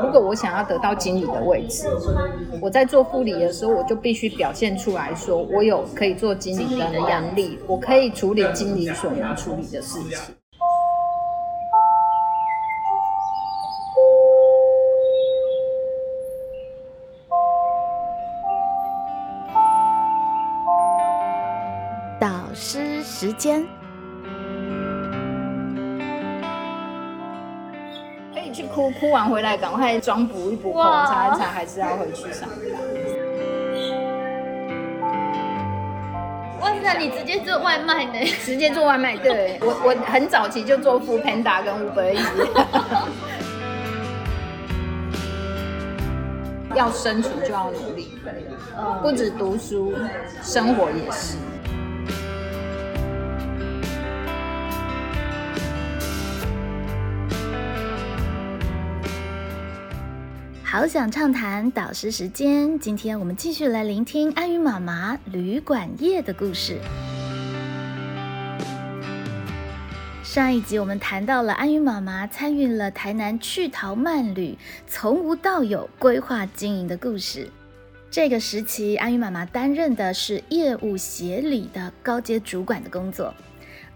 [0.00, 1.86] 如果我想要得到经理的位置，
[2.60, 10.34] 我在做副理的时候，我就必须表现出来说，我有可以做经理的能力，我可以处理经理所能处理的事情。
[22.18, 23.64] 导师时间。
[28.74, 32.58] 哭，哭完回来赶快装补一补口，擦一擦，还是要回去上班。
[36.60, 38.18] 哇塞，你直接做外卖呢？
[38.44, 42.48] 直接做外卖，对我我很早期就做副 Panda 跟 Uber Eats。
[46.74, 48.18] 要生存就要努力，
[49.00, 49.94] 不止读书，
[50.42, 51.36] 生活也是。
[60.74, 66.80] 好想畅谈导师时间，今天我们继续来聆听安宇妈妈旅馆业的故事。
[70.24, 74.58] 上一集我们谈到了安宇妈妈参与了台南趣陶慢旅，
[74.88, 77.48] 从无到有规划经营的故事。
[78.10, 83.32] 这个时期，安宇妈妈担任的是业务协理的高阶主管的工作。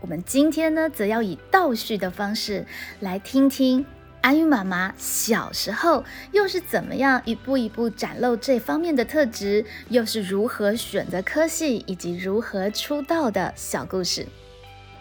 [0.01, 2.65] 我们今天呢，则要以倒叙的方式
[3.01, 3.85] 来听听。
[4.29, 9.65] 安宇妈妈小时候又是怎么样一步一步展露这方面的特质？
[9.89, 14.27] 又是如何选择科系以及如何出道的小故事？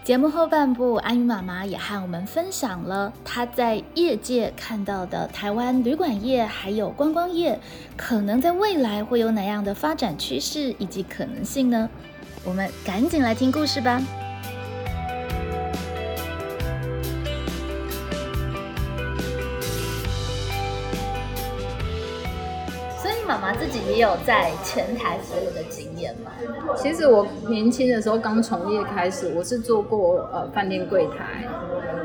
[0.01, 7.59] 节目后半部，安宇妈妈也和我们分享了她在业界看到的台湾旅馆业还有观光业
[7.97, 11.89] 可能在未来会有哪样的发展趋势以及可能性呢？
[12.45, 14.01] 我们赶紧来听故事吧。
[23.27, 26.31] 妈妈自己也有在前台服务的经验嘛？
[26.75, 31.47] 其实我年轻的时候刚从业开始，我是做过呃饭店柜台，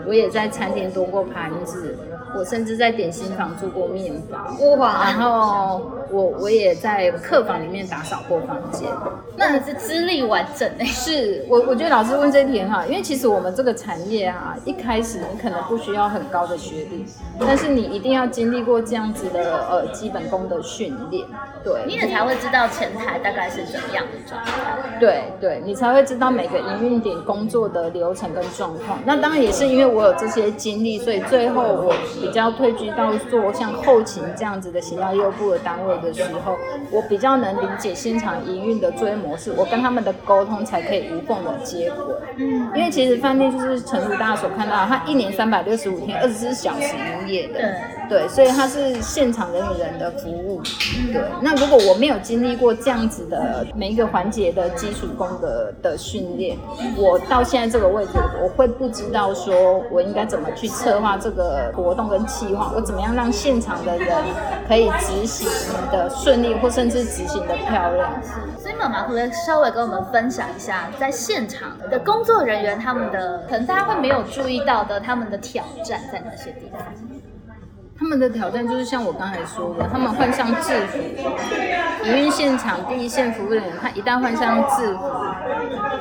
[0.06, 1.96] 我也在餐厅端过盘子。
[2.34, 4.38] 我甚至在点心房做过面包，
[4.76, 5.04] 哇！
[5.04, 8.88] 然后我我也在客房里面打扫过房间。
[9.36, 10.84] 那你是资历完整诶？
[10.86, 17.04] 是我我觉得老师问这一题很好，因为其实我们这个产业啊，一开始你可能不需要很高的学历，
[17.38, 21.26] 但是你一定要经历过这样子的呃基本功的训练，
[21.62, 24.52] 对，你也才会知道前台大概是怎么样的状态。
[25.00, 28.98] 对对，你才会知道每个营运点工作的流程跟状况。
[29.04, 31.92] 那当然也是因为我有这些经历，所以最后我。
[32.20, 36.56] 比较退居到做像后勤这样子的行销业务部的单位的时候，
[36.90, 42.14] 我比较能理解现场营运的作业模式，我跟他们的沟通才可以无缝的接轨。
[42.36, 47.54] 嗯，因为其实饭店就是诚如大家所看到，它一年三百六十五天，二十四小时营业的。
[47.54, 47.72] 对，
[48.12, 50.60] 对，所以它是现场人与人的服务。
[51.10, 56.58] 对，那如果我没有经历过这样子的每一个环节的基础功的的训练，
[56.98, 58.12] 我到现在这个位置，
[58.42, 62.02] 我会不知道说我应该怎么去策划这个活动。
[62.12, 64.22] 跟计划，我怎么样让现场的人
[64.68, 65.48] 可以执行
[65.90, 68.12] 的顺利，或甚至执行的漂亮？
[68.58, 76.82] 所以妈妈可不会稍微跟我们分享一下，在现场的工作人员他们的，可能大家会没有注意到的，他们的挑战在哪些地方？
[78.02, 80.98] 他们的挑战就是像我刚才说的，他们换上制服，
[82.04, 85.04] 营运现场第一线服务人员，他一旦换上制服，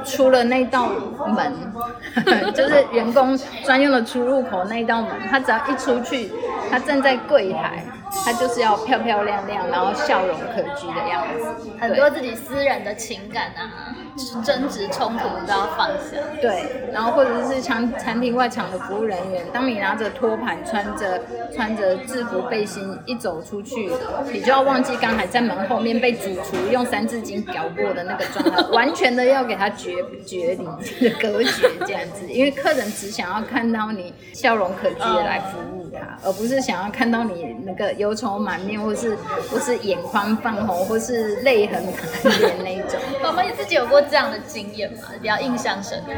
[0.03, 0.89] 出了那道
[1.27, 1.53] 门，
[2.55, 6.31] 就是员工专用的出入口那道门，他只要一出去，
[6.71, 7.83] 他站在柜台。
[8.23, 13.95] 他就是要漂漂亮亮，然后笑容可掬的样子，很多自己私人的情感啊、
[14.43, 16.17] 争执冲突都要放下。
[16.41, 21.21] 对，然后或者是餐餐厅外场的服务人员，当你拿着托盘、穿着
[21.55, 23.91] 穿着制服背心一走出去，
[24.31, 29.95] 你就要忘记刚才在门后面被主厨用三字经搞过的那个状态，完全的要给他绝
[30.25, 30.65] 绝离、
[31.21, 37.91] 隔绝这样子，因为客人只想要看到你笑容可掬的来服务他，而不是想要看到你那个。
[38.01, 39.15] 忧愁满面，或是
[39.49, 42.99] 或是眼眶泛红，或是泪痕满脸那一种。
[43.21, 45.09] 宝宝，你自己有过这样的经验吗？
[45.21, 46.11] 比较印象深刻。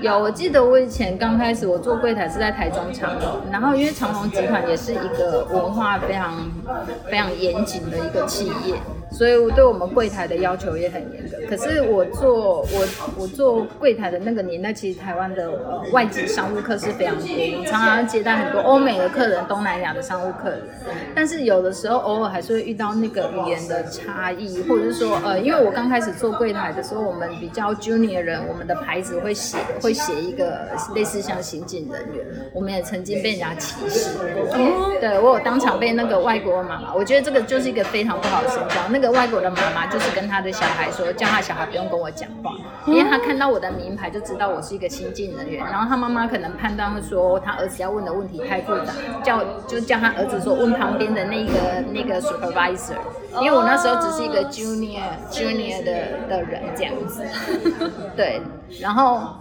[0.00, 6.50] 有，我记得我以前刚开始我做柜台是在台中长隆，然后因为长隆集团也是一个文化非常
[7.10, 8.74] 非常严谨的一个企业。
[9.10, 11.36] 所以我对我们柜台的要求也很严格。
[11.48, 15.50] 可是我做我我做柜台的那个年代，其实台湾的
[15.92, 20.60] 外籍商务客是非常多，常常接待很多欧美的客人，东南亚的商务客人。
[21.14, 32.24] 但是有的时候偶尔还是会遇到那个语言的差异，或者是说，呃，因为我刚开始做柜台的时候，我们比较 junior 人，我们的牌子会写会写一个类似像刑警人员，
[32.54, 34.24] 我们也曾经被人家歧视过。
[35.00, 38.90] 对我有当场被那个外国妈妈，我觉得这个就是一个非常不好的现象。
[38.92, 42.52] 那个外国的妈妈就是跟他的小孩说，叫他小孩不用跟我讲话，
[42.86, 45.64] 因为他看到我的名牌就知道我是一个新进人员。
[45.64, 48.92] 然后他妈妈可能判断会说他儿子要问的问题太复杂，
[49.24, 52.94] 叫就叫他儿子说问旁边的那个那个 supervisor，
[53.40, 55.92] 因为我那时候只是一个 junior junior 的
[56.28, 57.24] 的人这样子，
[58.14, 58.40] 对，
[58.80, 59.34] 然后。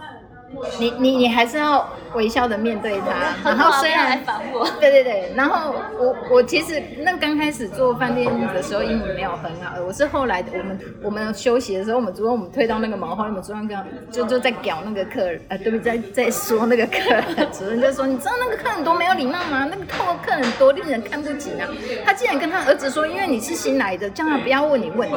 [0.79, 4.19] 你你你还是要微笑的面对他， 然后虽然
[4.79, 13.77] 对对对，然后我我其实那刚开始做饭店的时候英语没有很好，我是后来我们我们休息的时候，我们主任我们推到那个毛后，我们主任跟
[14.11, 15.97] 就就在屌那个客人，呃对不对？
[15.99, 17.23] 在在说那个客人，
[17.53, 19.67] 主任就说你知道那个客人多没有礼貌吗？
[19.69, 21.67] 那个客客人多令人看不起啊！
[22.05, 25.15] 他竟然跟他儿子说，因为你是新来的，叫他不要问你问题。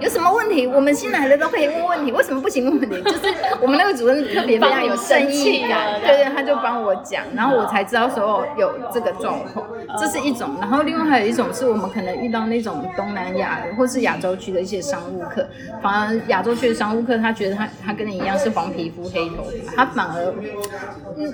[0.00, 0.66] 有什么问题？
[0.66, 3.02] 我们新来的都可以问问题，为什么不行问问题？
[3.02, 9.66] 就是我们那个主任特别非常有正义感，对对，他就帮我讲，然后我才知道说有这个状况，
[9.98, 10.56] 这是一种。
[10.60, 15.46] 然后另外还有一种是我们可能遇到那种东南亚或是亚洲区的一些商务客，
[15.82, 20.32] 反而亚洲区的商务客他觉得他他跟你一样是黄皮肤黑头发，他反而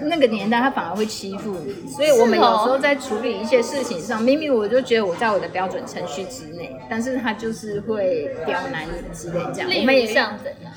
[0.02, 8.29] 那个年代他反而会欺负你，所以我们有时候在处理一些事情上， 明明我就觉得我在我的标准程序之内，但是他就是会。
[8.46, 10.72] 刁难你之类这样，我们也像怎样？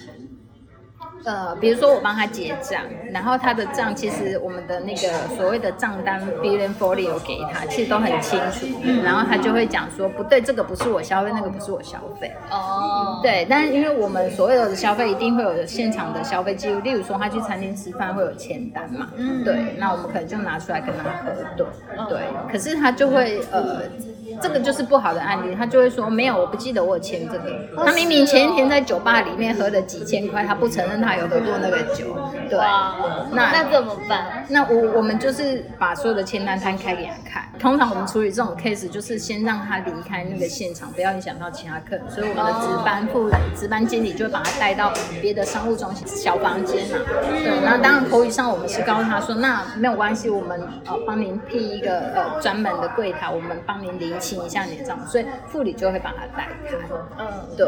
[1.25, 2.81] 呃，比如说我帮他结账，
[3.13, 5.07] 然后他的账其实我们的那个
[5.37, 8.67] 所谓的账单 bill and folio 给他，其实都很清楚。
[9.01, 12.29] 然后他就会讲说，不对，这个不是我消费，那个不是我消费。
[12.51, 13.21] 哦。
[13.23, 19.07] 对，但是因为我们所有的消费一定会有现场的消费记录，例如说他去餐厅吃饭会有签单嘛。
[19.15, 19.45] 嗯。
[19.45, 21.65] 对，那我们可能就拿出来跟他核对。
[22.09, 22.51] 对。
[22.51, 23.83] 可是他就会呃。
[24.41, 27.85] 这个就是不好的案例，他就会说没有，我不记得我有签这个。
[27.85, 32.15] 他明明前一天在酒吧里面喝了几千块，他不承认他有喝过那个酒。
[32.49, 32.57] 对，
[33.31, 34.45] 那那怎么办？
[34.47, 37.43] 那我我们就是把所有的签单摊开给他看。
[37.59, 42.03] 通常我们处理这种 case 就是先让他离开那个现场，不要影响到其他客人。
[42.09, 44.91] 所以我们的值班副值班经理就会把他带到
[45.21, 46.99] 别的商务中心小房间啊。
[47.21, 54.13] 对，那当然口语上我们是告诉他说，那没有关系，我们呃帮您辟一个呃专门的柜台，我们帮您离。
[54.23, 56.75] 清一下你的账，所以副理就会把它带开。
[57.19, 57.27] 嗯，
[57.57, 57.67] 对。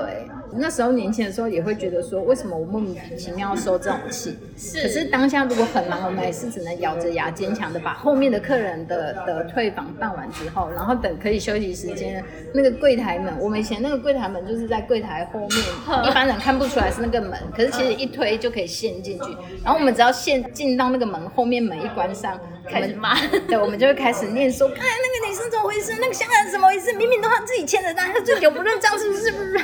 [0.57, 4.37] 那时候年轻的时候也会觉得说，为什么我莫名其妙要收这种气？
[4.57, 4.81] 是。
[4.81, 12.23] 可是当下如果很忙，我们也是只能咬着牙坚强的把后面的客人的的退房办完之后，然后等可以休息时间，
[12.53, 19.31] 那个柜台门，我们以前那个柜台门就是在柜台后面，一般人看不出来是那个门，可是其实一推就可以陷进去。
[19.61, 22.39] 然后我们只要陷进到那个门后面，门一关上。
[22.69, 23.15] 开始骂，
[23.47, 25.95] 对，我们就会开始念说，哎，那个女生怎么回事？
[26.00, 26.94] 那个香港人怎么回事？
[26.94, 29.31] 明明都他自己签的单，他醉酒不认账，是不是？
[29.33, 29.59] 不是？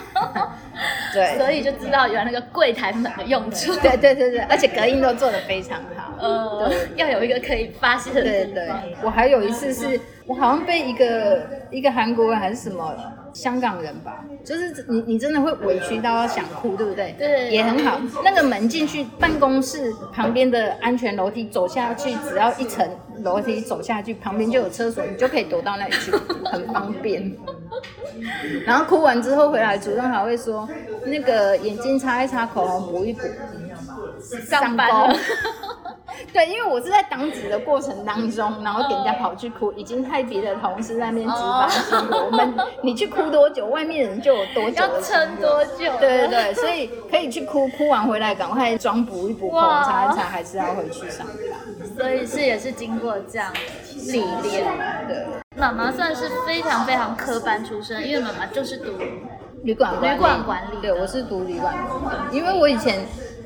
[1.13, 3.75] 对， 所以就知道原来那个柜台门的用处。
[3.77, 6.13] 对对对对，而且隔音都做的非常好。
[6.19, 8.21] 呃，要有一个可以发泄的。
[8.21, 8.69] 对对，
[9.03, 12.95] 我还有一次是，我好像被一个一个韩国人还是什么。
[13.33, 17.15] 香港人吧，就是你，你真的会委屈到想哭，对不对？
[17.17, 17.99] 对，也很好。
[18.23, 22.87] 那个门进去办公室旁边的安全楼梯走下去，只要一层
[23.23, 26.11] 楼梯走下去，旁边就有厕所，你就可以躲到那里去，
[26.51, 27.35] 很方便。
[28.65, 30.67] 然后哭完之后回来，主任还会说，
[31.05, 33.21] 那个眼睛擦一擦，口红补一补，
[34.45, 35.15] 上班了。
[36.33, 42.25] 对，因为我是在当值的过程当中，然后给人家跑去哭，已经太别的同事在那边值班辛苦。
[42.25, 45.91] 我们你去哭多久，外面人就有多久要撑多久？
[45.99, 51.35] 对对对，所以可以去哭，哭完回来赶快妆补一补，口擦一擦，还是要回去上班。
[51.97, 53.51] 所以是也是经过这样
[54.07, 54.65] 历练。
[55.07, 55.25] 对，
[55.57, 58.91] 妈妈算是非常非常科班出身，因为妈妈就是读
[59.63, 60.77] 旅馆旅馆管理。
[60.81, 61.75] 对，我是读旅馆，
[62.31, 63.01] 因为我以前。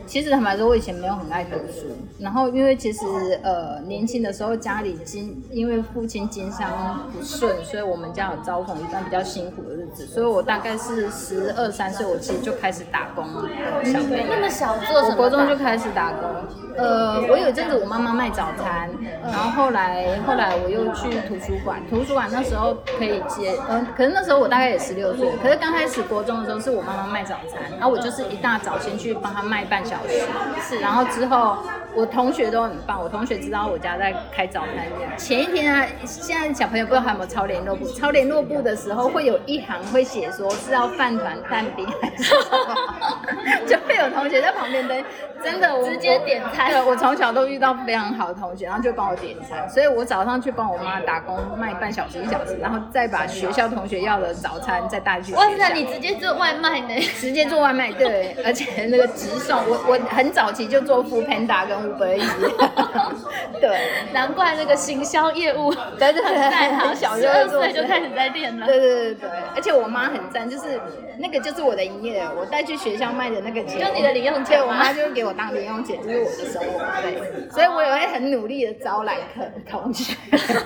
[0.05, 1.87] 其实坦白说，我以前没有很爱读书。
[2.19, 3.05] 然后因为其实
[3.43, 10.05] 呃年轻的时候家里经因为父亲经商不顺，所以我们家有遭逢一段比较辛苦的日子。
[10.05, 13.49] 所以我大概是十二三岁，我其实就开始打工了。
[13.83, 15.15] 小那么小做什么？
[15.15, 16.29] 国中就开始打工。
[16.77, 18.89] 呃，我有一阵子我妈妈卖早餐，
[19.23, 21.81] 然后后来后来我又去图书馆。
[21.89, 25.29] 图书馆那时候可以接，嗯，可是那时候我大概也十六岁。
[25.41, 31.57] 可是刚开始国中的时候是我妈妈卖早餐，然后我就是一大早先去帮她卖半小时，是，然后之后。
[31.97, 35.09] 我同学都很棒，我同学知道我家在开早餐店。
[35.17, 37.87] 前一天啊，现在小朋友不知道还有没有抄联络簿？
[37.93, 42.75] 抄联络簿的时候会有一行会写说是要饭团蛋饼还是什么，
[43.65, 45.03] 就会有同学在旁边等
[45.43, 46.71] 真的，我直接点餐。
[46.71, 55.33] 对，我从小都遇到非常好的同学，然后就帮我点餐，所以我早上去帮我妈打工卖半小时一小时，然后再把学校同学要的早餐再带去。
[55.33, 56.99] 哇塞，你直接做外卖呢？
[57.19, 63.79] 直接做外卖，对，而且那个直送，我我很早期就做副 Panda 跟 Uber Eats， 对，
[64.13, 68.65] 难怪那个行销业务对对对，在行，小十二岁就开始在练了。
[68.65, 70.79] 对对对对，而且我妈很赞，就是
[71.17, 77.17] 那个就是我的营业额，我带去学校卖的那个钱，就你的零用钱，我妈就会给我当零用钱，就是我的生活费，
[77.51, 80.15] 所以我也会很努力的招揽客同学，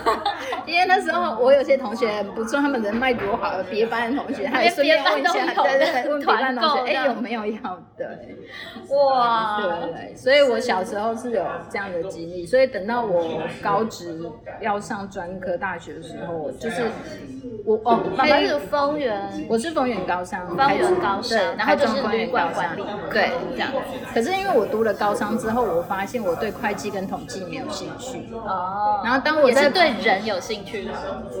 [0.66, 8.18] 因为那时候我有些同学很不错，他们人脉多好，别班的同学，他也顺便问一下，对对对， 问别班同学，哎有没有要的？
[8.88, 14.20] 哇，对对，所以我小时候是有这样的经历，所以等到我高职
[14.60, 16.82] 要上专科大学的时候，就是
[17.64, 23.70] 我哦，妈妈是丰原，我是丰原高商，丰原高商，然后就是旅馆管理，对，这样。
[24.12, 29.00] 可是因为我读了高商之后，我发现我对会计跟统计没有兴趣哦。
[29.04, 30.88] 然后当我在对人有兴趣，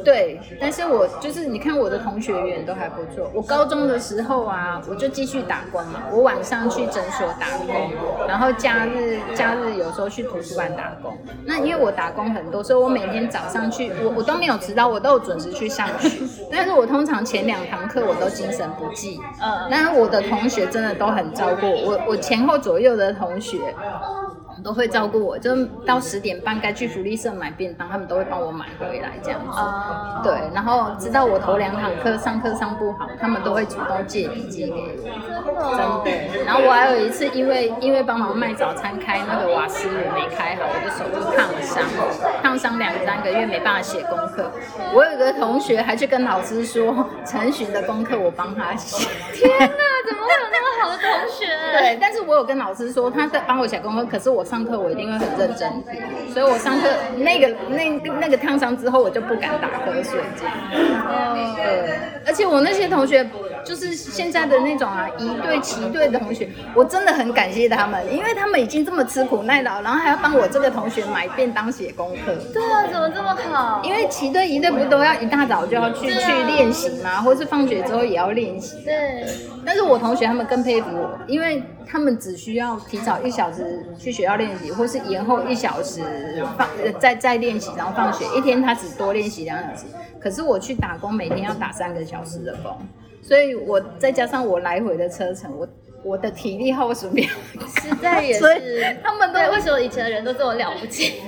[0.04, 3.30] 对，但是我就是你看我的同学缘都还不错。
[3.34, 7.90] 我高中的时候啊，我就继续打工嘛，我晚上去诊所打工，
[8.28, 11.16] 然后假日假日有时候去图书馆打工。
[11.44, 16.10] 那因为我打工很多，所以我每天早上去，我我都没有迟到，我都有准时去上学。
[16.50, 23.76] 但是我通常前两堂课我都精神不济，嗯，但是我的同学真的都很照顾我，我前后左右的的同学。
[24.62, 29.58] 都会照顾我，就到十点半该去福利社买便当，他们都会帮我买回来这样子。
[30.22, 36.04] 对，然后直到我头两堂课上课上不好，他们都会主动借笔记给我。
[36.04, 36.44] 真的。
[36.44, 41.82] 然后我还有一次，因为因为帮忙卖早餐开那个瓦斯炉没开好，我的手就烫伤，
[42.42, 44.50] 烫伤两三个月没办法写功课。
[44.92, 49.08] 我有个同学还去跟老师说，陈寻的功课我帮他写。
[49.32, 49.66] 天哪，
[50.06, 51.46] 怎么会有那么好的同学？
[51.78, 54.44] 对，但是我有跟老师说，他在帮我写功课，可是我。
[54.50, 56.02] 上课我一定会很认真听，
[56.34, 56.88] 所以我上课
[57.18, 57.88] 那个那
[58.18, 60.52] 那个烫伤之后，我就不敢打瞌睡这样。
[61.06, 61.94] 哦，对，
[62.26, 63.24] 而且我那些同学
[63.64, 72.34] 就是现在的那种啊，一对七对的同学，我真的很感谢他们，因为他们已经这么吃苦耐劳，然后还要帮我这个同学买便当写功课。
[72.52, 73.82] 对啊，怎么这么好？
[73.84, 77.20] 因为七队一队不都要一大早就要去去练习吗？
[77.20, 78.82] 或是放学之后也要练习。
[78.84, 79.26] 对。
[79.64, 86.00] 但是我同学他们更佩服我，因为他们只需要提早一小时去学校练习，或是延后一小时
[86.56, 86.66] 放
[86.98, 89.84] 再再练习，然后放学一天他只多练习两小时。
[90.18, 92.76] 可是我去打工，每天要打三个小时的工，
[93.22, 95.68] 所以我再加上我来回的车程，我
[96.02, 98.96] 我的体力耗损比实在也是。
[99.02, 101.20] 他们都为什么以前的人都这么了不起？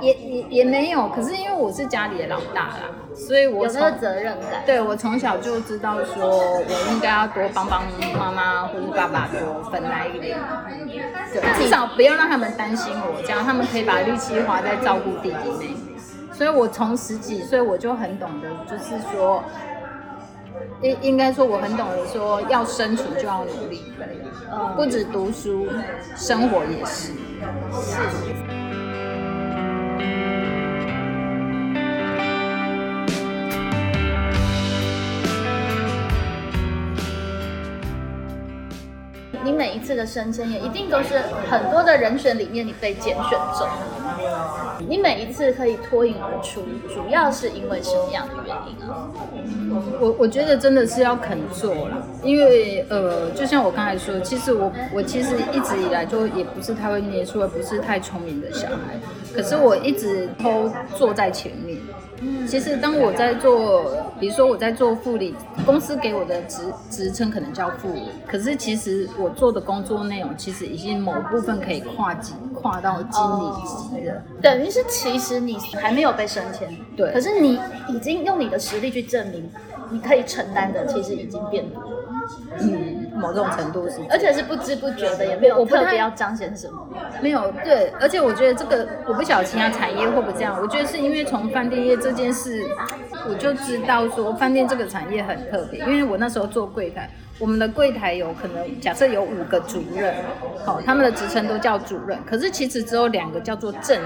[0.00, 4.62] 也也也没有，可是因为我是家里的老大啦，所以我有那个责任感。
[4.64, 7.82] 对我从小就知道说，我应该要多帮帮
[8.16, 10.38] 妈妈或者爸爸多分担一点，
[11.32, 15.74] 对，至少不要让他们担心我，这样他们可以把力气花在照顾弟弟妹妹。
[16.32, 19.42] 所以我从十几岁我就很懂得，就是说，
[20.82, 23.82] 应应该说我很懂得说，要生存就要努力，
[24.52, 25.66] 嗯，不止读书，
[26.16, 27.12] 生活也是，
[27.82, 28.57] 是。
[39.88, 41.18] 次的升迁也一定都是
[41.48, 43.66] 很多的人选里面你被拣选中。
[44.86, 46.60] 你每一次可以脱颖而出，
[46.92, 49.08] 主要是因为什么样的原因啊？
[49.98, 59.00] 我我觉得真的是要肯做了，因为呃，就像我刚才说，其实我我其实一直以来就也不是太会念书，也不是太聪明的小孩，
[59.34, 61.78] 可是我一直都坐在前面。
[62.46, 65.34] 其实当我在做，比如说我在做护理，
[65.64, 74.22] 公司给我的职职称可能叫副理，可是其实我做的工作内容其实已经某部分可以跨级跨到经理级了。
[74.42, 77.58] 等于是其实你还没有被升迁，对，可是你
[77.88, 79.48] 已经用你的实力去证明，
[79.90, 81.82] 你可以承担的其实已经变多。
[82.60, 86.86] 嗯，某种程度是，而且是不知不觉的，也没有特别要彰显什么。
[87.22, 90.58] 没有，对，而且我觉得这个我不晓得其他产业会不会这样。
[90.60, 92.66] 我觉得是因为从饭店业这件事，
[93.28, 97.08] 我就知道说饭店这个产业很特别，因为我那时候做柜台。
[97.40, 100.12] 我们的柜台有可能假设有五个主任，
[100.64, 103.96] 好，他们的职称都叫主任，可是其实只有两个叫做正，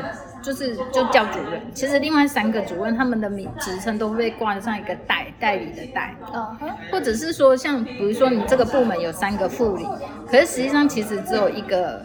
[0.43, 1.59] 就是就叫主任。
[1.73, 6.55] 其实另外三个主任他们的名职称都会被挂上一个代代理的代，嗯，
[6.91, 9.87] 或者是说像比如说你这个部门有三个副理，
[10.31, 12.05] 可是实际上其实只有一个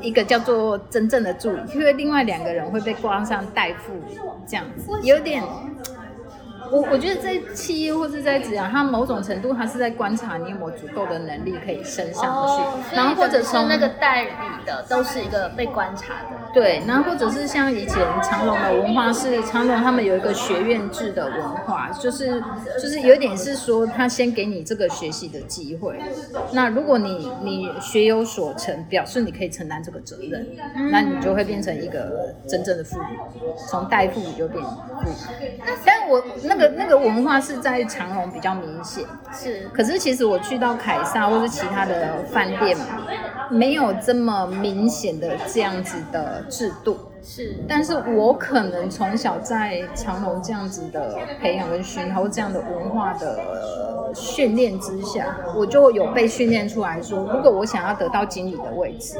[0.00, 3.94] 一个叫做真正的助理，因为另外两个人会被挂上代副
[4.46, 5.42] 这样子，有点。
[6.70, 14.30] 我我觉得在企业或是在职场，他某种程度他是在观察你有没有足够的能力可以升上去，然后或者从那个代理
[14.66, 16.52] 的都是一个被观察的。
[16.52, 22.42] 对，然后或者是像以前长隆的文化是长隆他们有一个学院制的文化，就是
[22.80, 25.98] 就是有点是说他先给你这个学习的机会，
[26.52, 30.46] 那如果你你学有所成，表示你可以承担这个责任，
[30.90, 33.18] 那你就会变成一个真正的妇女，
[33.68, 34.70] 从代妇女就变妇
[35.04, 35.10] 女。
[35.84, 42.76] 但我那个那个文化是在长隆比较明显，是，可是其实我去到凯撒或是其他的饭店，
[43.48, 46.44] 没有这么明显的这样子的。
[46.58, 59.18] 制度是，但是我可能从小在长隆这样子的培养跟熏陶这样的文化的训练之下，我就有被训练出来说，如果我想要得到经理的位置，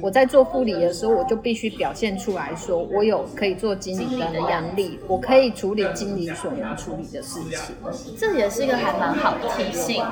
[0.00, 7.76] 我在做副理的时候，我就必须表现出来说，我有可以做经理的能力，我可以处理经理所能处理的事情。
[8.18, 10.04] 这也是一个还蛮好的提醒，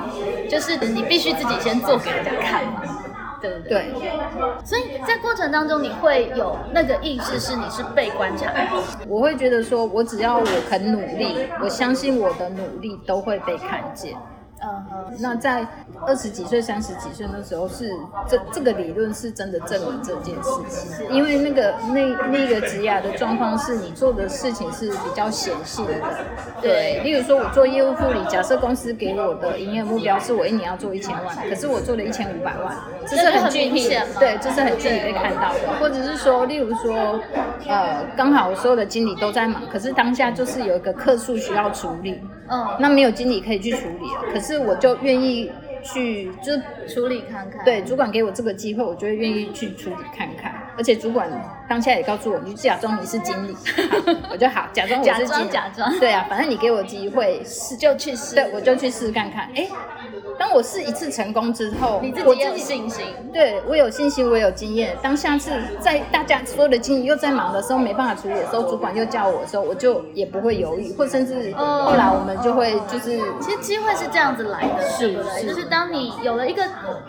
[0.49, 3.03] 就是你必须自己先做给人家看嘛。
[3.41, 3.91] 对不对？
[4.63, 8.51] 所以在过程当中，你会有那个意识，是你是被观察。
[9.07, 14.15] 我会觉得说，我只要我肯努力，我相信我的努力都会被看见。
[14.67, 15.65] 嗯哼，那在
[16.05, 17.89] 二十几岁、三十几岁那时候，是
[18.27, 21.09] 这这个理论是真的证明这件事情。
[21.09, 25.93] 因为那个那那个职涯的状况是你做的事情是比较显性的。
[26.61, 32.75] 对，例如说我做业务助理，假设公司给我的营业目标是我一年要做一千万，可是我做了一千五百万，
[33.07, 35.79] 这是很具体的， 对，这是很具体被看到的。
[35.79, 37.17] 或者是说，例如说，
[37.67, 42.19] 呃，刚好所有的经理都在忙，可是当下就是有一个客诉需要处理，
[42.49, 44.56] 嗯，那没有经理可以去处理了，可是。
[44.57, 45.51] 是，我就愿意
[45.83, 46.61] 去，就是
[46.93, 47.63] 处理看看。
[47.63, 50.53] 对，主管给我这个机会，我就会愿意去处理看看。
[50.75, 51.29] 而且主管
[51.67, 53.55] 当下也告诉我，你假装你是经理，
[54.31, 55.49] 我就好假装我是经理。
[55.49, 55.99] 假装。
[55.99, 59.49] 对啊，反正你给我机会试就去试，对，我就去试看看。
[59.55, 59.67] 哎。
[60.39, 63.05] 当我试一次成功之后，你自己有信心。
[63.33, 64.95] 对我有信心，我有经验。
[65.01, 75.47] 当下次在大家所有的经理又在忙的时候，没办法处理的时候，主管又叫我的时候，我就也不会犹豫，或甚至后来我们就会就是，其实机会是这样子来的，是不是？
[75.47, 76.63] 就是当你有了一个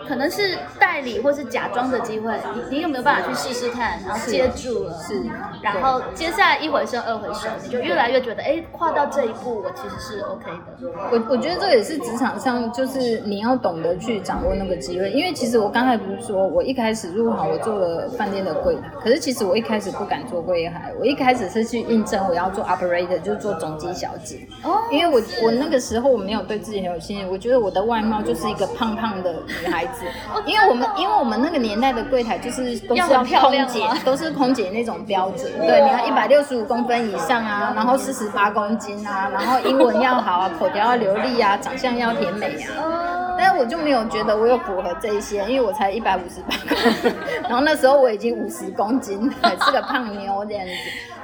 [0.07, 5.21] 可能是代理或是假装的机会，你你有没有办法去试试看，然后接住了，是，
[5.61, 10.89] 然后接下来一回生二回熟，你就越来越觉得，哎，跨到这一步，我其实是 OK 的。
[11.11, 13.19] 我我觉得这也是职场上就是。
[13.29, 24.47] 你要懂得去掌握那个机会，因为其实我刚才不是说我一开始入行我做了饭店的柜台，可是其实我一开始不敢做柜台，我一开始是去应征我要做 operator，就是做总机小姐。
[24.63, 24.81] 哦。
[24.89, 29.31] 因为我我那个时候我没有对自己很有信心，我觉得我的外貌就是一个胖胖的
[29.61, 30.05] 女孩子。
[30.47, 35.51] 因为我们因为我们那个年代的柜台就是都是要空姐，都是空姐那种标准。
[35.59, 43.35] 对，你要一百六十五公分以上啊，然后四十八公斤啊，然后英文要好啊，口条要流利啊，长相要甜美啊。
[43.37, 49.29] 但是我就没有觉得我有符合这一些，因为我才一百五十八公分， 然后那时候我已经五十公斤，
[49.65, 50.71] 是个胖妞这样子。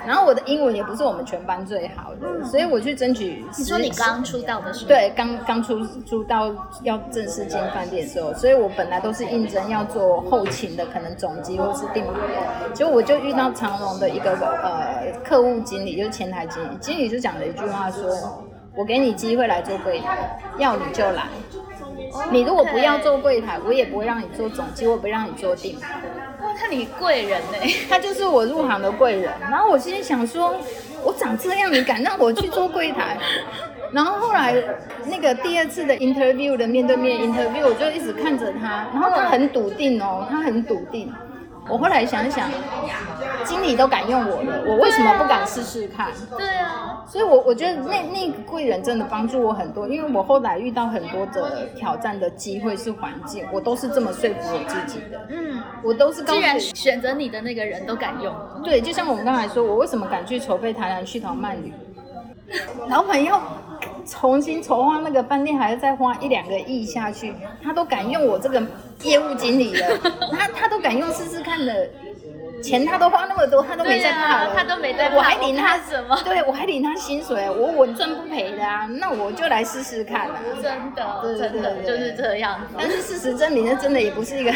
[0.05, 3.43] 然后我的英文也不是我们全班最好的，所以我去争取。
[3.57, 4.87] 你说你刚出道的时候？
[4.87, 12.13] 对，刚刚出出道要正式进饭店的时候，所以我本来都是应征要做后勤的，可能总机或是定位。
[12.73, 18.43] 结果我就遇到长隆的一个呃客户经理，就是前台经理，经理就讲了一句话说
[18.75, 21.23] ：“我给你机会来做柜台，要你就来。”
[22.31, 25.77] 你如果不要做柜台，我也不会让你做总机，我不会让你做定。
[26.55, 27.57] 哇，那你贵人呢？
[27.89, 29.31] 他就是我入行的贵人。
[29.41, 30.55] 然后我心里想说，
[31.03, 33.17] 我长这样，你敢让我去做柜台？
[33.91, 34.55] 然后后来
[35.05, 41.13] 那个第二次的 interview 的面对面 interview，我就一直看着他，然后他很笃定哦，他很笃定。
[41.69, 42.49] 我后来想想，
[43.43, 46.12] 经理都敢用我了，我为什么不敢试试看？
[46.38, 55.28] 对啊，所以，我我觉得那那个贵人真的帮助我很多，因为我后来遇到很多的挑战的机会是环境，我都是这么说服我自己的。
[55.30, 58.34] 嗯，我都是既然选择你的那个人都敢用。
[58.63, 61.73] 对，就像我们刚才说，我为什么敢去筹备台南去淘曼旅？
[62.89, 63.41] 老板要
[64.05, 68.61] 重新筹划那个饭店，还要再花一两个亿下去，他都敢用我这个
[69.03, 69.97] 业务经理了，
[70.31, 71.89] 他他都敢用试试看的。
[72.65, 76.19] 钱他都花那么多，他都没在怕了，他都没在怕，我还领他什么？
[76.25, 80.39] 对，我还领他薪水，我稳赚不赔的啊，那我就来试试看啊！
[80.62, 82.60] 真的，真的就是这样。
[82.75, 84.51] 但是事实证明，这真的也不是一个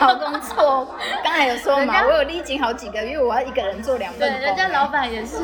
[0.00, 0.88] 好 工作。
[1.22, 5.36] 刚才有说嘛，我有历经好几个月，我要一个人做两份对，人家老板也是，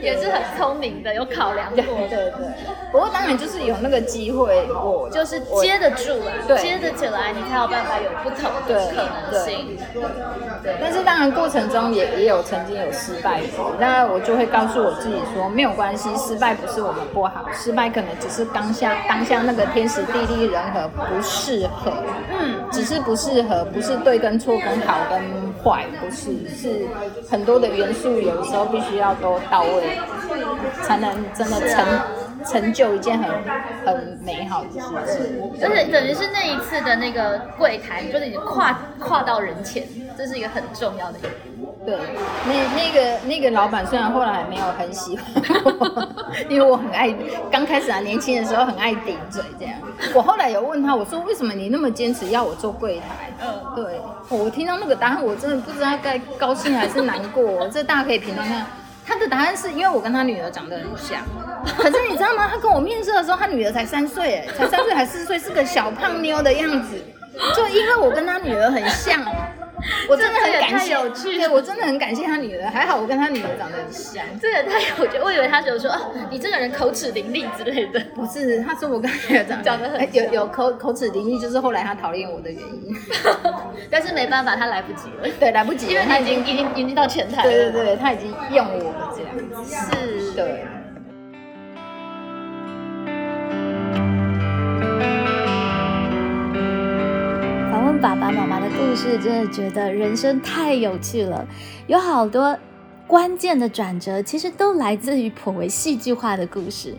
[0.00, 1.84] 也是很聪明的，有考量过。
[1.84, 2.32] 对对。
[2.90, 9.78] 不过当然就是有那个机会，我就是接得住啊，接得起来，你才有办法有不同的可能性。
[10.64, 10.74] 对。
[10.80, 11.35] 但是当然。
[11.36, 21.92] 过程中也也有曾经有失败过，那我就会告诉我自己说，没有关系，失败不是我们不好，失败可能只是当下当下那个天时地利人和不适合，
[22.38, 25.20] 嗯，只是不适合，不是对跟错跟好跟
[25.62, 26.86] 坏，不是，是
[27.30, 29.98] 很多的元素，有时候必须要都到位，
[30.82, 31.84] 才能真的成。
[32.46, 33.30] 成就一件很
[33.84, 34.78] 很美好的事
[35.18, 41.74] 情，就是等于是那一次的那个柜台，就是你跨跨到人前，这是一个很重要的一步。
[41.84, 41.96] 对，
[42.46, 45.24] 那那个那个老板虽然后来没有很喜欢
[45.64, 46.08] 我，
[46.50, 47.14] 因为我很爱
[47.50, 49.74] 刚开始啊年轻的时候很爱顶嘴这样。
[50.12, 53.30] 我后来有问他，我说为什么你那么坚持要我做柜台？
[53.40, 57.68] 嗯，对我听到那个答案，我真的不知道该高兴还是难过。
[57.68, 58.66] 这大家可以评论看。
[59.06, 61.22] 他的答案是因为我跟他女儿长得很像，
[61.78, 62.48] 可是你知道吗？
[62.50, 67.02] 他跟我面试的时候，他女儿才三岁，哎，才三岁还四岁，是个小胖妞的样子。
[67.54, 69.22] 就因为我跟他女儿很像。
[70.08, 70.94] 我真的很感谢，
[71.36, 74.24] 对我真的很感谢他女儿，还好我跟他女儿长得很像。
[74.40, 78.00] 这也太有趣，我以为他有说哦，你这个人口齿伶俐之类的。
[78.14, 82.96] 不是，他说我跟他女儿长长得很有有口口齿伶俐，就是后来他讨厌我的原因。
[83.90, 85.28] 但是没办法，他来不及了。
[85.38, 87.42] 对，来不及，因为他已经已经已经到前台。
[87.42, 89.32] 对对对，他已经用我了这样。
[89.64, 90.64] 是，对。
[98.96, 101.46] 是，真的觉得人生太有趣了，
[101.86, 102.58] 有好多
[103.06, 106.94] 关键的转折，其实都来自于颇为戏剧化的故事。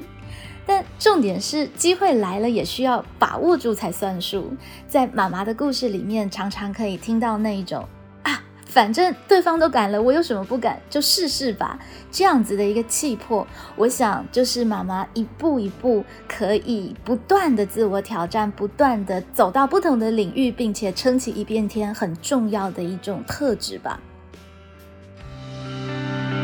[0.66, 4.54] 但重点是，机会来了也需要把握住才算数。
[4.88, 7.88] 在妈妈的故事里面，常常可以听到那一种。
[8.78, 10.80] 反正对方都敢了，我有什么不敢？
[10.88, 11.80] 就试试吧。
[12.12, 24.00] 这样子的一个气魄，我想就是妈妈一步一步可以不断的自我挑战，不断的走到不同的领域，并且撑起一片天，很重要的一种特质吧。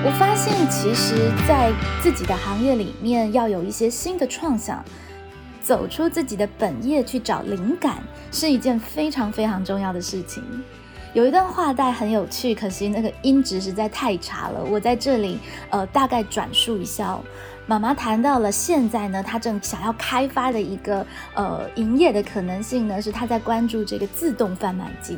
[0.04, 1.14] 我发现，其实，
[1.48, 4.84] 在自己的行业里面，要有一些新的创想，
[5.62, 10.44] 走出自己的本业去找灵感，是一件非常非常重要的事情。
[11.14, 14.64] 有一段话带很有趣，可惜那个音质实在太差了。
[14.64, 17.18] 我在这里呃大概转述一下。
[17.66, 25.18] 妈妈谈到了现在呢，她正想要开发的一个呃营业的可能性呢，是她在关注这个自动贩卖机，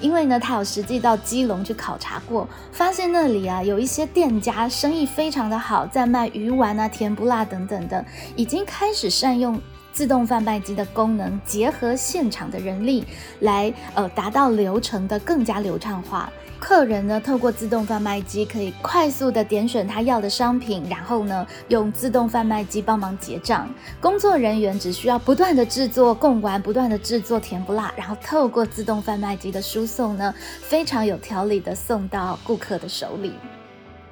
[0.00, 9.60] 因为呢她有实际到基隆去考察过，发现那里啊有一些店家生意非常的好，在卖鱼丸啊、甜不辣等等的，已经开始善用。
[9.96, 13.02] 自动贩卖机的功能结合现场的人力，
[13.40, 16.30] 来呃达到流程的更加流畅化。
[16.60, 23.66] 客人呢透过自动贩卖机可以快速的点选他要的商品，然后呢用自动贩卖机帮忙结账。
[23.98, 33.32] 工作人员只需要不断的制作贡丸，不断的制作甜不辣，然后透过自动贩卖机的输送呢，非常有条理的送到顾客的手里。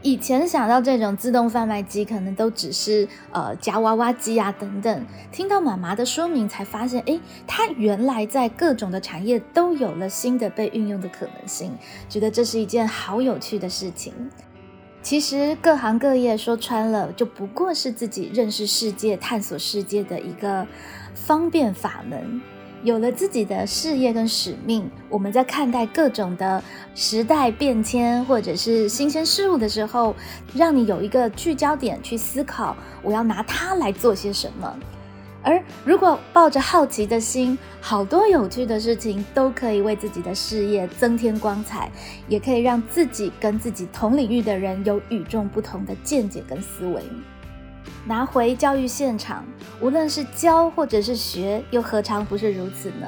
[0.05, 5.07] 以前想到这种自动贩卖机，可能都只是呃夹娃娃机啊等等。
[5.33, 11.73] 听到妈妈的说明，才发现，哎，它原来在各种的产业都有了新的被运用的可能性。
[12.07, 14.13] 觉得这是一件好有趣的事情。
[15.01, 20.67] 其实各行各业说穿了，就不过是自己认识世界、探索世界的一个
[21.15, 22.43] 方便法门。
[22.85, 26.63] 有了自己的事业跟使命，我们在看待各种的
[26.95, 30.15] 时代变迁或者是新鲜事物的时候，
[30.55, 34.79] 让你有一个聚焦点去思考，我要拿它来做些什么。
[35.43, 41.91] 而如果抱着好奇的心，好多有趣的事情都可以为自己的事业增添光彩，
[42.29, 47.03] 也可以让自己跟自己同领域的人有与众不同的见解跟思维。
[48.07, 49.45] 拿回教育现场，
[49.81, 53.07] 无论是教或者是学，又何尝不是如此呢？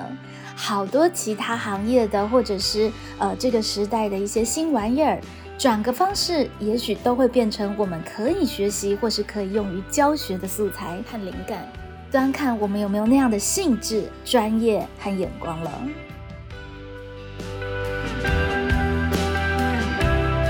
[0.54, 5.20] 好多其他行业的，或者是呃这个时代的一些新玩意儿，
[5.58, 11.70] 转个方式，也许都会变成我们可以学习或是可以用于教学的素材和灵感。
[12.10, 15.70] 端看我们有没有那样的兴致、专业和眼光了。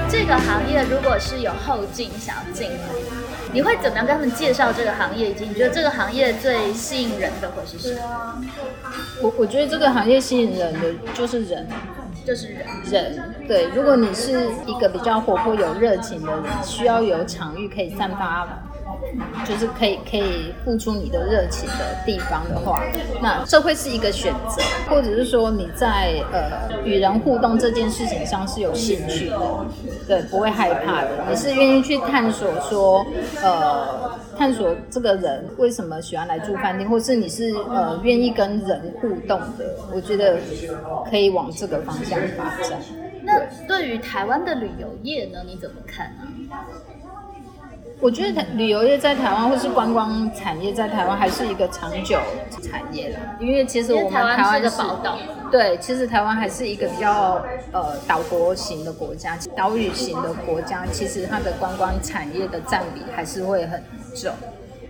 [0.08, 3.15] 这个行业如果是有后劲想要进来。
[3.52, 5.30] 你会怎么样跟他们介绍这个行业？
[5.30, 8.44] 以及你觉得这个行业最吸引人的会是什么？
[9.22, 11.66] 我我觉得这个行业吸引人的就是人，
[12.24, 12.66] 就是人。
[12.90, 18.46] 人对，如果你是一个比较活泼有热情的人，需要有场域可以散发。
[19.46, 22.82] 就是可以可以付出你的热情的地方的话，
[23.22, 29.66] 那这会是一个选择，或者是说你在呃与人互动这件事情上是有兴趣的，
[30.06, 33.06] 对，不会害怕的，你是愿意去探索说
[33.42, 40.38] 呃探索这个人为什么喜欢来住饭店，或是你是呃愿意跟人互动的，我觉得
[41.08, 42.80] 可以往这个方向发展。
[43.22, 46.56] 那对于台湾的旅游业呢，你怎么看呢？
[47.98, 52.18] 我觉得旅游业在台湾，或是观光产业在台湾，还是一个长久
[52.62, 53.20] 产业啦。
[53.40, 55.18] 因为其实我们台湾是个宝岛，
[55.50, 63.82] 对，其实台湾还是一个比较呃岛国型的国家，岛屿型的国家，其实它的观光产业的占比还是会很
[64.14, 64.30] 重。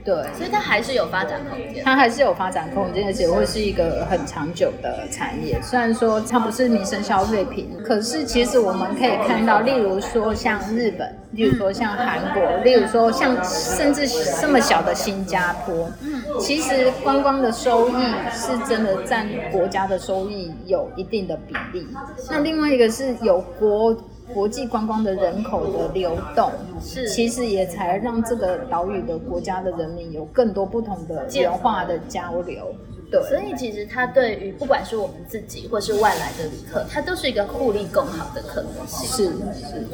[0.07, 5.61] 对，所以它还是有发展空间，它还是有发展空间，而且会是一个很长久的产业。
[5.61, 14.07] 虽然说它不是民生消费品，可是其实我们可以看到，例如说像日本，例如说像韩国，例如说像甚至
[14.41, 17.95] 这么小的新加坡，嗯，其实观光的收益
[18.33, 21.85] 是真的占国家的收益有一定的比例。
[22.31, 23.97] 那另外一个是有国。
[24.35, 26.51] 国际观光的人口的流动，
[26.83, 32.75] 是其实也才让这个岛屿的国家的人民有更多不同的文化的交流。
[33.09, 39.07] 对，所以其实它对于不管是我们自己或是外来的旅客，它都是一个互利共好的可能性。
[39.17, 39.25] 是
[39.65, 39.87] 是，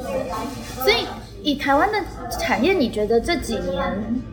[0.83, 1.07] 所以
[1.43, 1.99] 以台湾的
[2.31, 3.83] 产业，你觉得这几年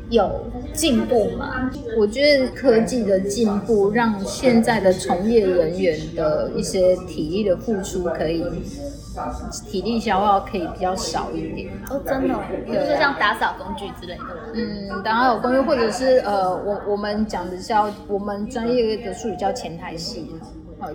[0.10, 1.70] 有进步吗？
[1.98, 8.46] 我觉得科技的进步让现在的从业人员的一些体力的付出可以。
[9.70, 14.24] 体力消耗可以比较少一点哦，真的，比如说像打扫工具之类的。
[14.54, 20.32] 嗯，打扫工具或者是呃，我我们讲的叫我们专业的术语叫前台系。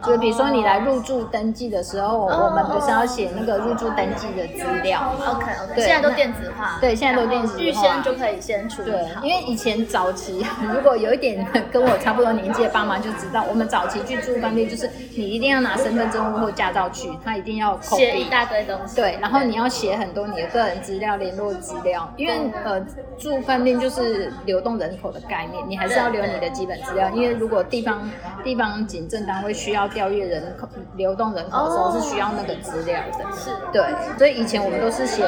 [0.02, 6.78] 就比如说你来入住登记的时候，我们不是要写那个入住登记的资料？OK OK，现在都电子化。
[6.80, 10.44] 对，现在都电子化，预先就可以先处理对，因为以前早期，
[10.74, 18.96] 如果有一点 跟我差不多年纪的爸妈就知道，我们早期去住饭店，就是你一定要拿身份证或驾照去，他一定要写一大堆东西。
[18.96, 22.80] 对，然后你要写很多你的个人资料、联络资料，因为呃
[23.18, 28.10] 住饭店就是流动人口的概念，你还是要留你的基本资料，因为如果地方
[28.42, 33.82] 地方警政单位需要调阅人口、流动人口的时候是需要那个资料的，是对，
[34.16, 35.22] 所以以前我们都是写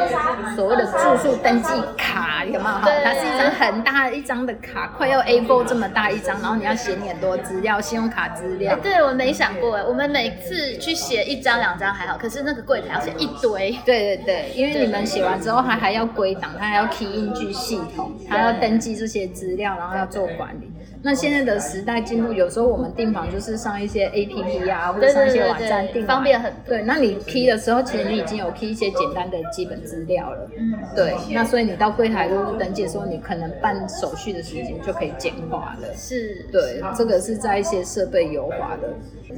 [0.54, 2.62] 所谓的住宿登记卡，有没有？
[2.62, 8.76] 哈，它是一张很大一张的卡，快要 A4 这么大一张，然后你要写你很多资料，信用卡资料。
[8.82, 13.78] 对，我没想过，我们每次去写一张两张还好，可是那个柜台要写一堆。
[13.84, 20.72] 对对对，因为你们写完之后，它还要归档，它还要 key 印据系统，它要登记这些资料，然后要做管理。
[21.06, 26.52] 那现在的时代进步，有时候我们订房就是上一些 A P P 啊，或者上一些网站订，方便很。
[26.66, 30.50] 对，那你 key 的时候，其实你已经有 key 一些简单的基本资料了。
[30.58, 31.14] 嗯，对。
[31.32, 35.94] 那所以你到柜台入住登记的时候，你可能办手续的时间就可以简化了。
[35.94, 38.92] 是，对，这个是在一些设备优化的。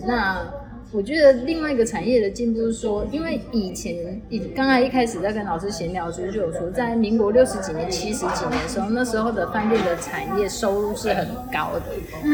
[0.06, 0.50] 那。
[0.90, 11.82] 我觉得另外一个产业的进步是说，因为以前，以刚才一开始在跟老师闲聊的时候就有说，在民国六十几年、七十几年的时候，那时候的饭店的产业收入是很高的。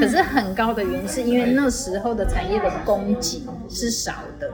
[0.01, 4.51] 可是很高的原因是因为那时候的产业的供给是少的，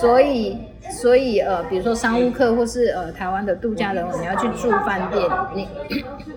[0.00, 0.58] 所以。
[0.90, 5.68] 所以呃，比如说商务客或是呃台湾的度假人，你要去住饭店，你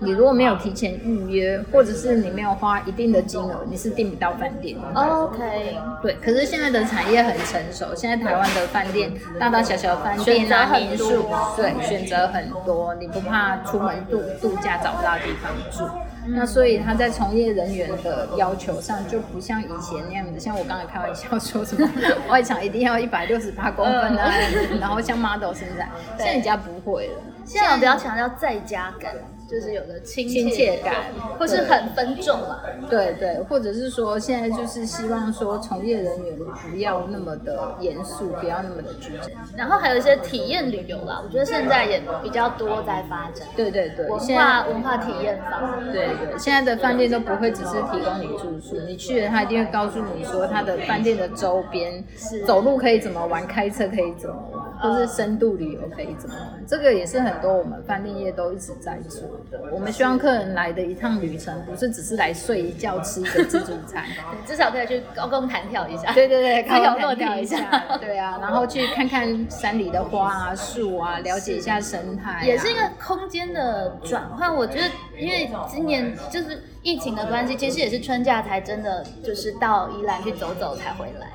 [0.00, 4.76] 你如果没有提前预约，或者是你没有花一定的金额，你是订不到饭店。
[4.94, 6.16] OK，对。
[6.22, 11.24] 可是现在的产业很成熟，现在台湾的饭店大大小小的饭店啊、民宿，
[11.56, 15.84] 对，选择很多，你不怕出门度度假找不到地方住。
[16.30, 21.88] 那所以他在从业人员的要求上就不像以前那样子，像我刚才开玩笑说什么
[22.28, 24.32] 外场一定要一百六十八公分啊，
[24.80, 29.12] 然后像 model 现在，现在人家不会了，现在比较强调在家感。
[29.48, 30.94] 就是有的亲切感，
[31.38, 32.60] 或是很分众嘛。
[32.90, 36.36] 对对，或者是说现在就是希望说从业人员
[36.70, 39.34] 不要那么的严肃，不要那么的拘谨。
[39.56, 43.46] 然后还有一些体验旅游啦，我觉得现在也比较多在发展。
[43.56, 45.82] 对对对，文化文化体验房。
[45.92, 54.57] 对对，现在的饭店都不会只是提供你住宿，你去了他一定会告诉你说他的饭店的周边是走路可以怎么玩，开车可以怎么玩。
[54.80, 56.64] 或是深度旅游可以怎么玩？
[56.66, 59.60] 这个也是很多我们饭店业都一直在做的。
[59.72, 64.04] 我们希望客人来的一趟旅程，不是只是来睡一觉、吃一个自助餐，
[64.46, 66.12] 至少可以去高空弹跳一下。
[66.12, 67.58] 对对对， 高空弹跳一下。
[68.00, 72.44] 对啊，然后去看看山里的花啊、树啊，了解一下生态。
[72.44, 74.54] 也是一个空间的转换。
[74.54, 74.84] 我觉得，
[75.18, 81.26] 因为今年就是疫情的关系，其实也是春假才真的就是到宜兰去走走才回来。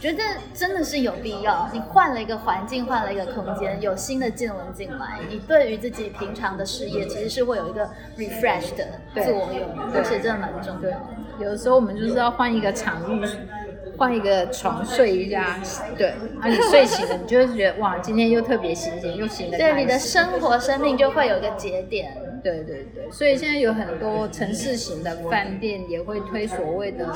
[0.00, 1.68] 觉得真的是有必要。
[1.72, 9.62] 你换了一个环境，换了一个空间，有新的见闻进来，你对于自己平常的事业，其实是会有一个 refresh 的作用，
[9.94, 11.00] 而且真的蛮重要。
[11.38, 13.24] 有的时候我们就是要换一个场域，
[13.96, 15.58] 换一个床睡一下，
[15.96, 16.10] 对，
[16.40, 19.56] 啊，你睡醒了，你就会觉得哇，今天又特别新鲜，又新的。
[19.56, 22.12] 对，你的生活生命就会有一个节点。
[22.42, 27.06] 对对对，所以现在有很多城市型的饭店也会推所谓的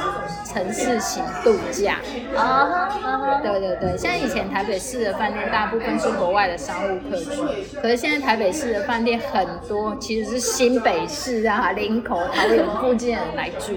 [0.44, 1.98] 城市型度假。
[2.36, 7.44] 啊哈，对对对，像以前台北市的饭店大部分是国外的商务客群，
[7.80, 13.74] 可是现在台北市的饭店很多其实是新北市啊、林口、桃园附近人来住，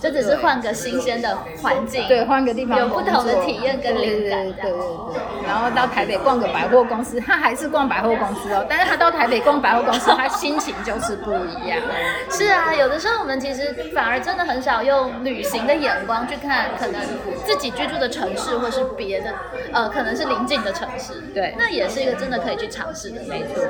[0.00, 4.44] 这只是换个新鲜的环境，对，换个地方有不同的体验跟灵感。
[4.44, 11.78] 对对对对，然后到台北逛个百货公司，他还是逛百货公司哦，但是他到台北逛百货公司，他心情就是不一样。
[12.30, 17.00] 是啊，有的时候我们其实反而真的很少用旅行的眼光去看，可能
[17.44, 19.30] 自己居住的城市，或是别的，
[19.72, 21.14] 呃，可能是邻近的城市。
[21.34, 23.62] 对，那也是一个真的可以去尝试的，没错。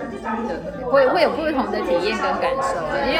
[0.48, 2.78] 对，会会有不同的体验跟感受。
[3.06, 3.18] 因为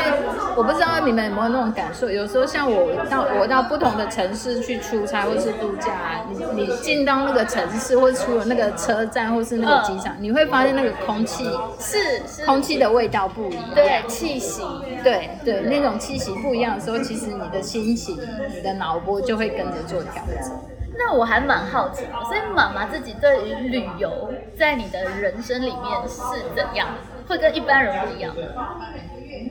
[0.56, 11.44] 我不知道你们有没有那种感受，有时候像我到我到不同的城市去出差或是度假，你你进到那个城市或出了那个车站或是那个机场，你会发现那个空气
[11.78, 14.62] 是是空气的味道不一样，对，气息，
[15.02, 18.18] 对对，那种气息不一样的时候，其实你的心情、
[18.54, 20.52] 你的脑波就会跟着做调整。
[20.98, 26.20] 那我还蛮好奇，所以妈妈自己对于旅游，在你的人生里面是
[26.56, 26.88] 怎样？
[27.28, 28.34] 会跟一般人不一样？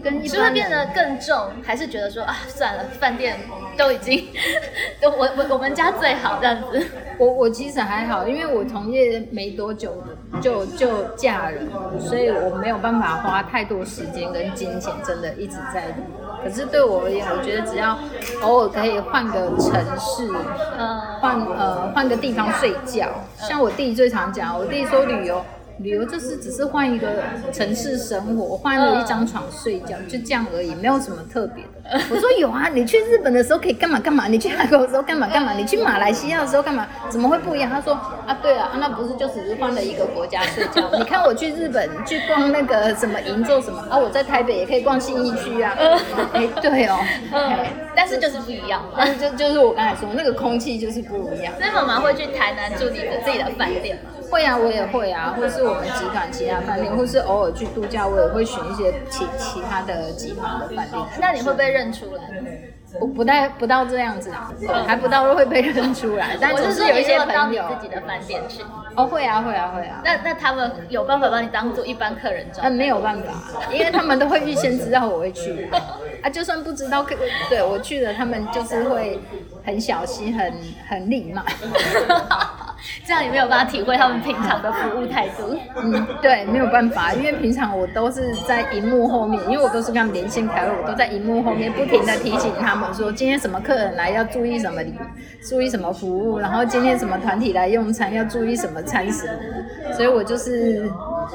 [0.04, 3.38] 跟是会变得更重，还是觉得说啊，算了，饭店
[3.78, 4.28] 都已经，
[5.02, 6.86] 我我我们家最好这样子。
[7.18, 9.92] 我我其实还好，因为我从业没多久
[10.42, 11.68] 就就嫁人，
[12.00, 15.96] 所以我没有办法花太多时间跟金钱，真的一直在。
[16.44, 17.98] 可是对我而言，我觉得只要
[18.42, 20.32] 偶尔可以换个城市，
[20.78, 23.08] 嗯，换呃换个地方睡觉。
[23.38, 25.44] 像我弟最常讲，我弟说旅游。
[25.80, 27.08] 旅游就是只是换一个
[27.54, 32.00] 城市生活，换了一张床睡觉，就这样而已，没有什么特别的。
[32.12, 36.88] 我说有啊，你去日本的时候可以干嘛干嘛，你去韩国的时候干嘛干嘛，你去马来西亚的时候干嘛？
[37.10, 37.70] 怎么会不一样？
[37.70, 40.90] 他说啊，对啊，那不是就只是换了一个国家睡觉？
[40.98, 45.74] 你看我去日本去逛那个什么银座什么啊，我在台北也可以逛信义区啊。
[46.34, 46.98] 哎，对哦，
[47.96, 51.54] 但是就是不一样，但是就就是我刚才说那个空气就是不一样。
[51.58, 54.12] 所以妈妈会去台南住你的自己的饭店吗？
[54.30, 61.04] 会啊，我也会啊，或是我们集团其他饭店，或是偶尔去度假，我也会选一些其其他的集团的饭店。
[61.20, 62.24] 那你会被认出来？
[63.00, 64.50] 不不带不到这样子啊，
[64.88, 66.38] 还不到会被认出来。
[66.40, 68.64] 但就是有一些朋友自己的饭店去。
[68.96, 70.02] 哦，会啊，会啊，会啊。
[70.04, 72.64] 那那他们有办法把你当做一般客人招？
[72.64, 73.34] 嗯，没有办法，
[73.72, 75.70] 因为他们都会预先知道我会去。
[76.24, 77.06] 啊，就算不知道，
[77.50, 79.20] 对我去了，他们就是会
[79.64, 80.54] 很小心，很
[80.90, 81.44] 很礼貌。
[83.06, 85.58] 这样也没有办法体会他们平常的服务态度。
[85.76, 94.94] 嗯，对，没有办法，因为平常我都是在荧幕后面，因为我都是跟他们连线开会，我都在荧幕后面不停的提醒他们说，今天什么客人来要注意什么礼，
[95.48, 99.28] 注意什么服务，然后今天什么团体来用餐要注意什么餐食，
[99.94, 100.90] 所以我就是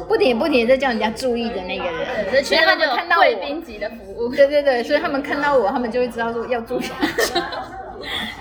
[0.08, 2.44] 不停不停在叫人家注意的那个人。
[2.44, 4.28] 所以他们看到贵宾级的服务。
[4.34, 6.84] 对对对，所以他们看到我，他们就会知道说要注意。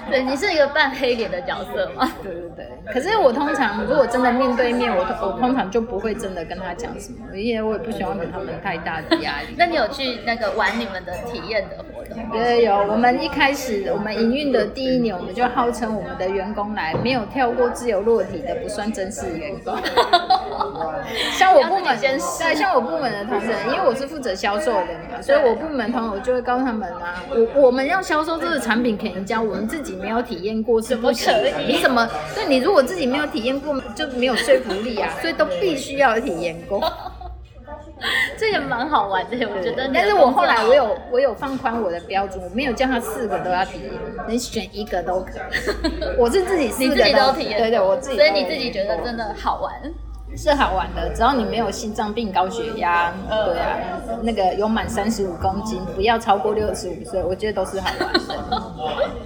[0.09, 2.11] 对你是一个半黑脸的角色吗？
[2.23, 2.67] 对对对。
[2.93, 9.55] 可是我通常如果真的面对面，我我通常就不会真的跟他讲什么，因为我也不喜欢给他们太大的压力。
[9.57, 12.39] 那你有去那个玩你们的体验的活动？
[12.39, 12.91] 有有。
[12.91, 19.75] 我们一开始我们营运的第一年，我们就号称我们的员工来没有跳过自由落体的不算正式员工。
[21.33, 31.53] 像我部门对，像我部门的同仁，因为我是负责销售的嘛，所以我部门同仁我就会告诉他们啊，我我们要销售这个产品给人家，我们自己没有体验过是不可以。
[31.67, 32.07] 你怎么？
[32.35, 36.81] 对你如果自己没有体验过，就没有说服力啊，所以都必须要体验过。
[38.37, 39.89] 这也蛮好玩的，我觉得。
[39.93, 43.91] 但是我后来我有我有放宽我的标准，我没有叫他四个都要体验，
[44.27, 45.41] 你选一个都可以。
[46.17, 48.15] 我是自己四个都体验，对对，我自己。
[48.17, 49.73] 所以你自己觉得真的好玩。
[50.37, 53.77] 是好玩的，只要你没有心脏病、高血压，对啊，
[54.23, 58.19] 那个有满三十五公斤，不要超过六十五岁，我觉得都是好玩的。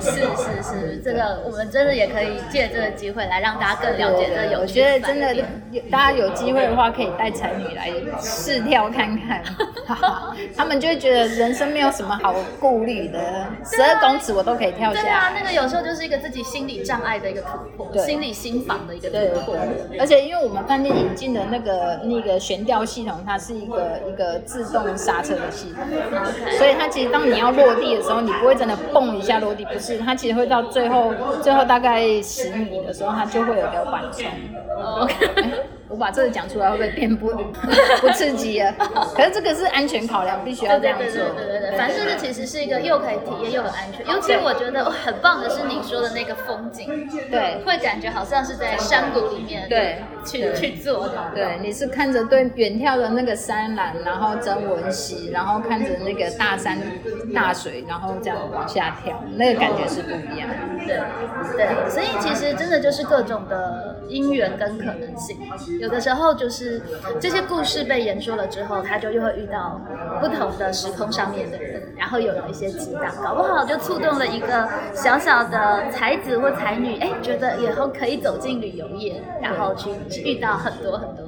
[0.00, 4.80] 是是是，这个我们真的也可以借这个机会来让大家更了解这有趣。
[4.80, 5.44] 我觉得真的，
[5.90, 9.42] 大家有机会的话，可以带才女来试跳看看，
[10.56, 13.18] 他们就会觉得人生没有什么好顾虑的，
[13.64, 15.00] 十二公尺我都可以跳下。
[15.02, 19.56] 对啊，那个有时候就是一个自己心理障碍的一个突破，心理心房的一个突破。
[19.98, 25.84] 而且因为我们饭店引进的那个那个悬吊系统，它是一个一个自动刹车的系统，
[26.56, 34.24] 所以它其实当你要落地的时候，你不会真的蹦一下落地，不是，它其实会到最后最后大概十米的时候，它就会有个缓冲。
[35.88, 37.30] 我把这个讲出来会不会变不
[38.00, 38.74] 不刺激啊？
[39.16, 41.06] 可是这个是安全考量，必须要这样做。
[41.08, 46.86] 对对对对，凡事是其其实是一个又可以体验又很安全，尤其我觉得很棒的是你说的那个风景，
[47.30, 51.30] 对，会感觉好像是在山谷里面对去去做的。
[51.34, 56.78] 对，你是看着对远眺的那个山峦，然后曾文溪，然后看着那个大山
[57.34, 60.48] 大水，然后这样往下跳，那个感觉是不一样。
[60.86, 61.00] 对
[61.56, 65.36] 对，所以其实真的就是各种的因缘跟可能性，
[65.80, 66.80] 有的时候就是
[67.20, 69.80] 这些故事被言说了之后，他就又会遇到
[70.20, 79.90] 不同的时空上面的人，然后有了一些激荡，搞不好就触动了一个小小的才子或才女，哎，觉得以后可以走进旅游业，然后去
[80.22, 81.27] 遇到很多很多。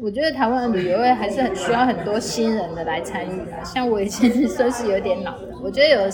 [0.00, 6.10] 我觉得台湾的旅游业还是很需要很多新人的来参与啊，像我以前 算是有点老的，我觉得有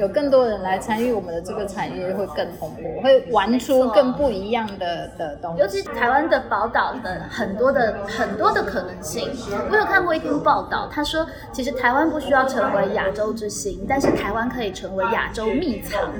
[0.00, 5.60] 有更多人来参与我们的这个产业会更蓬勃，会玩出更不一样的的东西。
[5.60, 9.28] 尤其台湾的宝岛的很多的很多的可能性，
[9.70, 16.12] 我有看过一篇报道，他说其实台湾不需要成为亚洲之星，但是台湾可以成为亚洲秘藏，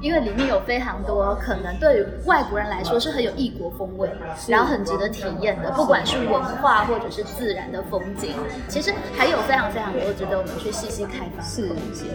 [0.00, 4.08] 因为里面有非常多可能对于外国人来说是很有异国风味，
[4.46, 6.86] 然后很值得体验的，不管是文化。
[6.88, 8.34] 或者是自然的风景，
[8.66, 11.42] 其实还有非常非常多值得我们去细细开发。
[11.42, 12.06] 是是。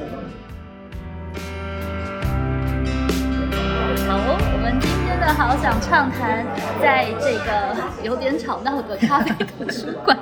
[4.08, 4.43] 好，我们今天
[5.24, 6.46] 的好想畅谈，
[6.82, 10.18] 在这个有点吵闹的咖啡图书馆。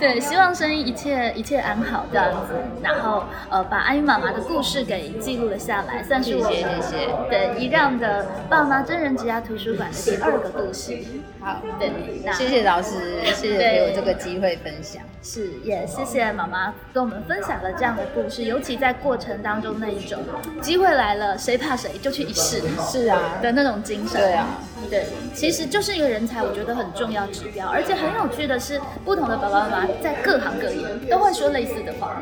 [0.00, 7.08] 对，希望声音一切一切安好这样子，然后呃，把阿姨妈妈的故事给记录了下来，算是我谢谢谢谢。
[7.30, 10.98] 对，一让的爸妈真人之家图书馆的第二个故事。
[11.40, 11.92] 好，对，
[12.32, 15.02] 谢谢老师，谢谢给我这个机会分享。
[15.22, 20.18] 是，也谢谢妈妈跟我们分享了这样的故事，尤其在过程当中那一种
[20.60, 24.20] 机会来了，谁怕谁就去一试，是啊的那种精神。
[24.20, 24.46] 对啊。
[24.90, 32.20] 对，其实就是一个人才，我觉得很重要指标，而且很有趣的是，不同的爸爸妈妈在各行各业都会说类似的话，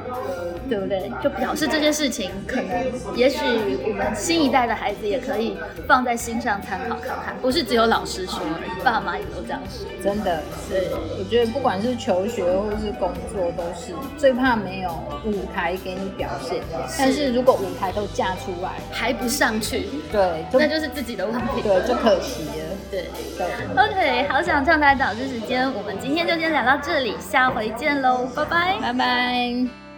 [0.68, 1.10] 对不对？
[1.24, 3.38] 就表示这件事情可能，也许
[3.88, 5.56] 我们新一代的孩子也可以
[5.88, 8.40] 放在心上参考看看，不是只有老师说，
[8.84, 9.86] 爸妈也都这样说。
[10.04, 14.90] 真的，对，我觉得不管是求学或是工作，都是最怕没有
[15.24, 16.58] 舞台给你表现。
[16.98, 22.52] 但是如果舞台都架出来，还不上去，对，那就是自己的问题，对，就可惜了。
[22.90, 23.06] 对
[23.76, 29.89] ，OK，好想唱台导师时间，我们今天就先聊到这里，下回见喽，拜拜，拜拜。